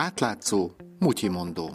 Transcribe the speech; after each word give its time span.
Átlátszó, 0.00 0.70
mutyimondó. 0.98 1.70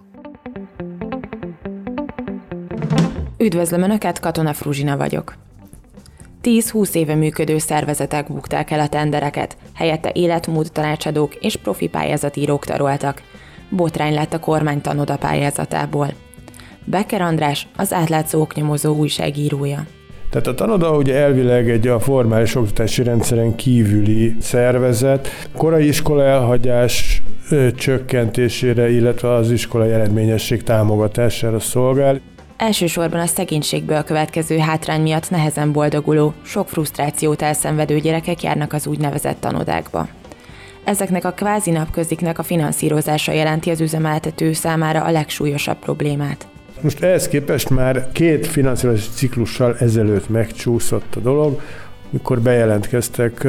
Üdvözlöm 3.38 3.82
Önöket, 3.82 4.19
Katona 4.19 4.53
Fruzsina 4.53 4.98
vagyok. 4.98 5.35
10-20 6.44 6.94
éve 6.94 7.16
működő 7.16 7.58
szervezetek 7.58 8.28
bukták 8.28 8.71
el 8.71 8.80
a 8.80 8.88
tendereket, 8.88 9.57
helyette 9.73 10.12
életmód 10.14 10.71
tanácsadók 10.71 11.36
és 11.36 11.55
profi 11.55 11.88
pályázatírók 11.88 12.65
taroltak. 12.65 13.21
Botrány 13.70 14.13
lett 14.13 14.33
a 14.33 14.39
kormány 14.39 14.81
tanoda 14.81 15.17
pályázatából. 15.17 16.13
Becker 16.85 17.21
András 17.21 17.67
az 17.75 17.93
átlátszó 17.93 18.41
oknyomozó 18.41 18.95
újságírója. 18.95 19.85
Tehát 20.34 20.47
a 20.47 20.54
tanoda 20.54 20.91
ugye 20.91 21.15
elvileg 21.15 21.70
egy 21.70 21.88
a 21.88 22.00
formális 22.00 22.55
oktatási 22.55 23.04
rendszeren 23.04 23.55
kívüli 23.55 24.36
szervezet, 24.39 25.27
korai 25.57 25.88
iskola 25.88 26.23
elhagyás 26.23 27.21
csökkentésére, 27.75 28.89
illetve 28.92 29.33
az 29.33 29.51
iskolai 29.51 29.92
eredményesség 29.92 30.64
támogatására 30.64 31.59
szolgál. 31.59 32.20
Elsősorban 32.58 33.20
a 33.20 33.26
szegénységből 33.26 34.04
következő 34.04 34.58
hátrány 34.58 35.02
miatt 35.02 35.30
nehezen 35.30 35.72
boldoguló, 35.72 36.34
sok 36.44 36.70
frusztrációt 36.70 37.42
elszenvedő 37.42 38.00
gyerekek 38.00 38.44
járnak 38.44 38.73
az 38.73 38.88
úgynevezett 38.88 39.40
tanodákba. 39.40 40.08
Ezeknek 40.84 41.26
a 41.26 41.31
kvázi 41.31 41.72
napköziknek 41.72 42.40
a 42.40 42.44
finanszírozása 42.44 43.31
jelenti 43.31 43.70
az 43.70 43.81
üzemeltető 43.81 44.54
számára 44.54 45.04
a 45.04 45.12
legsúlyosabb 45.12 45.78
problémát. 45.78 46.48
Most 46.84 47.04
ehhez 47.04 47.28
képest 47.28 47.70
már 47.70 48.12
két 48.12 48.48
finanszírozási 48.48 49.10
ciklussal 49.14 49.76
ezelőtt 49.80 50.30
megcsúszott 50.30 51.16
a 51.16 51.20
dolog, 51.20 51.62
mikor 52.09 52.42
bejelentkeztek 52.42 53.48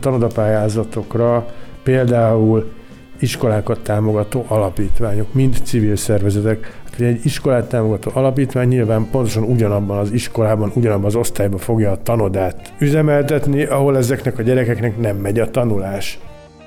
tanodapályázatokra 0.00 1.46
például 1.82 2.72
iskolákat 3.20 3.80
támogató 3.80 4.44
alapítványok, 4.48 5.34
mind 5.34 5.56
civil 5.64 5.96
szervezetek. 5.96 6.80
Hát 6.84 7.00
egy 7.00 7.20
iskolát 7.24 7.68
támogató 7.68 8.10
alapítvány 8.14 8.68
nyilván 8.68 9.08
pontosan 9.10 9.42
ugyanabban 9.42 9.98
az 9.98 10.12
iskolában, 10.12 10.72
ugyanabban 10.74 11.06
az 11.06 11.14
osztályban 11.14 11.58
fogja 11.58 11.90
a 11.90 12.02
tanodát 12.02 12.72
üzemeltetni, 12.78 13.64
ahol 13.64 13.96
ezeknek 13.96 14.38
a 14.38 14.42
gyerekeknek 14.42 14.98
nem 14.98 15.16
megy 15.16 15.38
a 15.38 15.50
tanulás. 15.50 16.18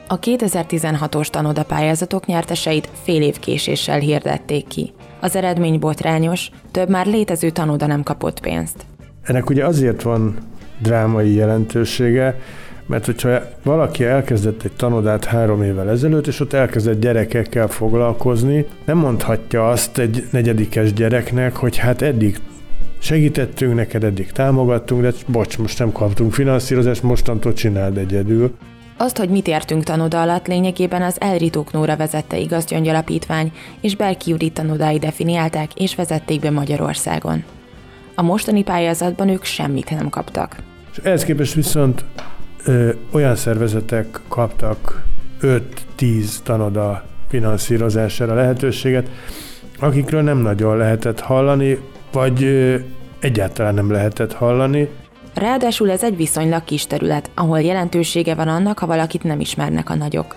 A 0.08 0.20
2016-os 0.20 1.28
tanodapályázatok 1.28 2.26
nyerteseit 2.26 2.90
fél 3.04 3.22
év 3.22 3.40
késéssel 3.40 4.00
hirdették 4.00 4.68
ki. 4.68 4.94
Az 5.22 5.36
eredmény 5.36 5.80
botrányos, 5.80 6.50
több 6.72 6.90
már 6.90 7.06
létező 7.06 7.50
tanoda 7.50 7.86
nem 7.86 8.04
kapott 8.04 8.40
pénzt. 8.40 8.86
Ennek 9.24 9.50
ugye 9.50 9.66
azért 9.66 10.02
van 10.02 10.38
drámai 10.80 11.34
jelentősége, 11.34 12.40
mert 12.86 13.06
hogyha 13.06 13.42
valaki 13.64 14.04
elkezdett 14.04 14.64
egy 14.64 14.72
tanodát 14.72 15.26
három 15.26 15.64
évvel 15.64 15.90
ezelőtt, 15.90 16.28
és 16.28 16.40
ott 16.40 16.54
elkezdett 16.54 17.02
gyerekekkel 17.02 17.68
foglalkozni, 17.68 18.66
nem 18.86 18.98
mondhatja 18.98 19.70
azt 19.70 19.98
egy 19.98 20.28
negyedikes 20.32 20.94
gyereknek, 20.94 21.56
hogy 21.56 21.78
hát 21.78 22.02
eddig 22.02 22.40
segítettünk 23.00 23.76
neked, 23.76 24.04
eddig 24.04 24.32
támogattunk, 24.32 25.02
de 25.02 25.12
bocs, 25.28 25.58
most 25.58 25.80
nem 25.80 25.92
kaptunk 25.92 26.34
finanszírozást, 26.34 27.04
mostantól 27.04 27.54
csináld 27.54 27.98
egyedül. 27.98 28.56
Azt, 29.02 29.18
hogy 29.18 29.30
mit 29.30 29.48
értünk 29.48 29.84
tanoda 29.84 30.22
alatt, 30.22 30.48
lényegében 30.48 31.02
az 31.02 31.22
Elritók 31.22 31.72
Nóra 31.72 31.96
vezette 31.96 32.38
igaz 32.38 32.66
gyöngyalapítvány, 32.66 33.52
és 33.80 33.96
Belki 33.96 34.30
Judit 34.30 34.54
tanodái 34.54 35.00
definiálták 35.00 35.74
és 35.74 35.96
vezették 35.96 36.40
be 36.40 36.52
Magyarországon. 36.52 37.44
A 38.16 38.22
mostani 38.22 38.64
pályázatban 38.64 39.30
ők 39.30 39.44
semmit 39.44 39.90
nem 39.90 40.10
kaptak. 40.10 40.56
És 40.92 40.98
ehhez 40.98 41.24
képest 41.24 41.54
viszont 41.54 42.06
ö, 42.66 42.90
olyan 43.12 43.36
szervezetek 43.36 44.20
kaptak 44.28 45.04
5-10 45.42 45.62
tanoda 46.44 47.06
finanszírozására 47.28 48.34
lehetőséget, 48.34 49.10
akikről 49.80 50.22
nem 50.22 50.38
nagyon 50.38 50.78
lehetett 50.78 51.20
hallani, 51.20 51.80
vagy 52.12 52.44
ö, 52.44 52.76
egyáltalán 53.20 53.74
nem 53.74 53.92
lehetett 53.92 54.34
hallani, 54.34 54.90
Ráadásul 55.34 55.92
ez 55.92 56.04
egy 56.04 56.16
viszonylag 56.16 56.64
kis 56.64 56.86
terület, 56.88 57.32
ahol 57.36 57.62
jelentősége 57.62 58.36
van 58.36 58.48
annak, 58.48 58.80
ha 58.80 58.86
valakit 58.86 59.24
nem 59.24 59.40
ismernek 59.40 59.90
a 59.90 59.96
nagyok. 59.96 60.36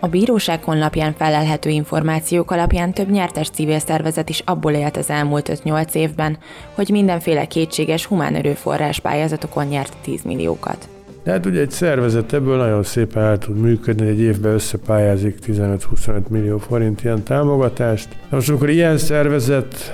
A 0.00 0.06
bíróság 0.08 0.62
honlapján 0.64 1.12
felelhető 1.12 1.70
információk 1.70 2.50
alapján 2.50 2.92
több 2.92 3.10
nyertes 3.10 3.50
civil 3.50 3.78
szervezet 3.78 4.28
is 4.28 4.42
abból 4.44 4.72
élt 4.72 4.96
az 4.96 5.10
elmúlt 5.10 5.60
5-8 5.64 5.94
évben, 5.94 6.38
hogy 6.74 6.88
mindenféle 6.88 7.44
kétséges 7.44 8.06
humán 8.06 8.34
erőforrás 8.34 9.00
pályázatokon 9.00 9.66
nyert 9.66 9.96
10 10.02 10.22
milliókat. 10.22 10.88
De 11.24 11.30
hát 11.30 11.46
ugye 11.46 11.60
egy 11.60 11.70
szervezet 11.70 12.32
ebből 12.32 12.56
nagyon 12.56 12.82
szépen 12.82 13.22
el 13.22 13.38
tud 13.38 13.60
működni, 13.60 14.06
egy 14.06 14.20
évben 14.20 14.52
összepályázik 14.52 15.38
15-25 15.46 16.28
millió 16.28 16.58
forint 16.58 17.04
ilyen 17.04 17.22
támogatást. 17.22 18.08
Most 18.30 18.48
amikor 18.48 18.70
ilyen 18.70 18.98
szervezet 18.98 19.92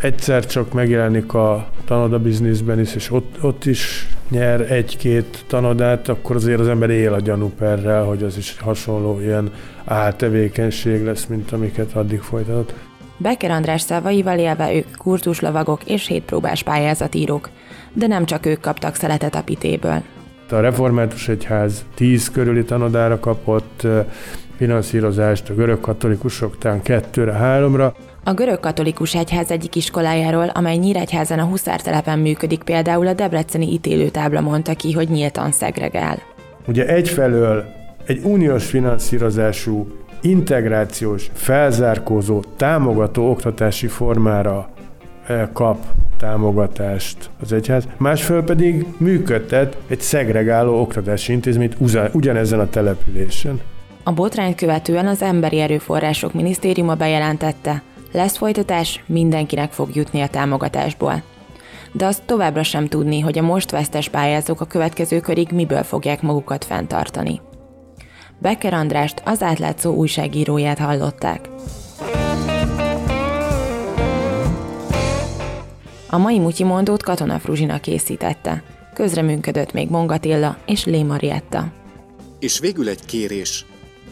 egyszer 0.00 0.46
csak 0.46 0.72
megjelenik 0.72 1.34
a 1.34 1.68
tanoda 1.84 2.18
bizniszben 2.18 2.80
is, 2.80 2.94
és 2.94 3.10
ott, 3.10 3.36
ott 3.42 3.64
is 3.64 4.08
nyer 4.30 4.72
egy-két 4.72 5.44
tanodát, 5.46 6.08
akkor 6.08 6.36
azért 6.36 6.60
az 6.60 6.68
ember 6.68 6.90
él 6.90 7.12
a 7.12 7.20
gyanúperrel, 7.20 8.04
hogy 8.04 8.22
az 8.22 8.36
is 8.36 8.56
hasonló 8.58 9.20
ilyen 9.20 9.50
áltevékenység 9.84 11.04
lesz, 11.04 11.26
mint 11.26 11.52
amiket 11.52 11.92
addig 11.92 12.20
folytatott. 12.20 12.74
Becker 13.16 13.50
András 13.50 13.80
szavaival 13.80 14.38
élve 14.38 14.74
ők 14.74 14.96
kurtuslavagok 14.96 15.84
és 15.84 16.06
hétpróbás 16.06 16.62
pályázatírók, 16.62 17.50
de 17.92 18.06
nem 18.06 18.24
csak 18.24 18.46
ők 18.46 18.60
kaptak 18.60 18.94
szeletet 18.94 19.34
a 19.34 19.42
pitéből. 19.42 20.02
A 20.50 20.60
református 20.60 21.28
egyház 21.28 21.84
tíz 21.94 22.30
körüli 22.30 22.64
tanodára 22.64 23.20
kapott 23.20 23.86
finanszírozást, 24.56 25.50
a 25.50 25.54
görög 25.54 25.80
katolikusok 25.80 26.58
talán 26.58 26.82
kettőre, 26.82 27.32
háromra, 27.32 27.94
a 28.26 28.34
görög 28.34 28.60
katolikus 28.60 29.14
egyház 29.14 29.50
egyik 29.50 29.74
iskolájáról, 29.74 30.48
amely 30.48 30.76
Nyíregyházan 30.76 31.38
a 31.38 31.44
Huszártelepen 31.44 32.18
működik, 32.18 32.62
például 32.62 33.06
a 33.06 33.12
debreceni 33.12 33.72
ítélőtábla 33.72 34.40
mondta 34.40 34.74
ki, 34.74 34.92
hogy 34.92 35.08
nyíltan 35.08 35.52
szegregál. 35.52 36.18
Ugye 36.66 36.86
egyfelől 36.86 37.64
egy 38.06 38.20
uniós 38.24 38.66
finanszírozású, 38.66 39.86
integrációs, 40.20 41.30
felzárkózó, 41.32 42.42
támogató 42.56 43.30
oktatási 43.30 43.86
formára 43.86 44.68
eh, 45.26 45.48
kap 45.52 45.78
támogatást 46.18 47.30
az 47.40 47.52
egyház, 47.52 47.88
másfelől 47.96 48.44
pedig 48.44 48.86
működtet 48.96 49.76
egy 49.88 50.00
szegregáló 50.00 50.80
oktatási 50.80 51.32
intézményt 51.32 51.76
ugyanezen 52.12 52.60
a 52.60 52.68
településen. 52.68 53.60
A 54.06 54.12
botrányt 54.12 54.56
követően 54.56 55.06
az 55.06 55.22
Emberi 55.22 55.60
Erőforrások 55.60 56.32
Minisztériuma 56.32 56.94
bejelentette, 56.94 57.82
lesz 58.12 58.36
folytatás, 58.36 59.02
mindenkinek 59.06 59.72
fog 59.72 59.94
jutni 59.94 60.20
a 60.20 60.28
támogatásból. 60.28 61.22
De 61.92 62.06
azt 62.06 62.22
továbbra 62.22 62.62
sem 62.62 62.86
tudni, 62.86 63.20
hogy 63.20 63.38
a 63.38 63.42
most 63.42 63.70
vesztes 63.70 64.08
pályázók 64.08 64.60
a 64.60 64.64
következő 64.64 65.20
körig 65.20 65.50
miből 65.50 65.82
fogják 65.82 66.22
magukat 66.22 66.64
fenntartani. 66.64 67.40
Becker 68.38 68.74
Andrást, 68.74 69.22
az 69.24 69.42
átlátszó 69.42 69.94
újságíróját 69.94 70.78
hallották. 70.78 71.48
A 76.10 76.18
mai 76.18 76.38
Mutyimondót 76.38 77.02
Katona 77.02 77.38
Fruzsina 77.38 77.80
készítette. 77.80 78.62
Közreműködött 78.94 79.72
még 79.72 79.90
Mongatilla 79.90 80.56
és 80.66 80.84
Lé 80.84 81.02
Marietta. 81.02 81.72
És 82.38 82.58
végül 82.58 82.88
egy 82.88 83.04
kérés. 83.04 83.64